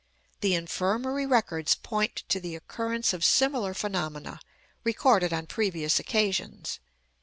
The 0.39 0.55
Infirmary 0.55 1.27
records 1.27 1.75
point 1.75 2.23
to 2.29 2.39
the 2.39 2.55
occurrence 2.55 3.13
of 3.13 3.23
similar 3.23 3.75
phenomena, 3.75 4.39
recorded 4.83 5.31
on 5.31 5.45
previous 5.45 5.99
occasions. 5.99 6.79